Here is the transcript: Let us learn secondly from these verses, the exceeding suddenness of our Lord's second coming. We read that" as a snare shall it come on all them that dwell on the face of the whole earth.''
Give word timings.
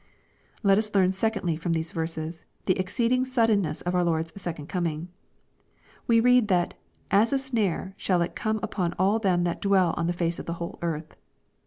Let 0.63 0.79
us 0.79 0.95
learn 0.95 1.11
secondly 1.11 1.55
from 1.55 1.73
these 1.73 1.91
verses, 1.91 2.43
the 2.65 2.75
exceeding 2.79 3.23
suddenness 3.23 3.81
of 3.81 3.93
our 3.93 4.03
Lord's 4.03 4.33
second 4.41 4.67
coming. 4.67 5.09
We 6.07 6.19
read 6.19 6.47
that" 6.47 6.73
as 7.21 7.31
a 7.31 7.37
snare 7.37 7.93
shall 7.97 8.23
it 8.23 8.33
come 8.35 8.59
on 8.79 8.95
all 8.97 9.19
them 9.19 9.43
that 9.43 9.61
dwell 9.61 9.93
on 9.97 10.07
the 10.07 10.13
face 10.13 10.39
of 10.39 10.47
the 10.47 10.53
whole 10.57 10.79
earth.'' 10.81 11.17